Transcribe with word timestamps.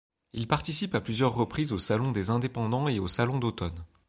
Il 0.33 0.47
participe 0.47 0.95
à 0.95 0.99
plusieurs 0.99 1.31
reprises 1.35 1.71
au 1.73 1.77
Salon 1.77 2.11
des 2.11 2.31
indépendants 2.31 2.87
et 2.87 2.97
au 2.97 3.07
Salon 3.07 3.37
d'automne. 3.37 3.85